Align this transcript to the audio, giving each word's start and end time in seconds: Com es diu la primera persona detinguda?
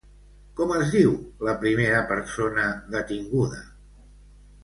Com 0.59 0.71
es 0.75 0.93
diu 0.95 1.11
la 1.49 1.53
primera 1.65 2.01
persona 2.13 2.65
detinguda? 2.97 3.63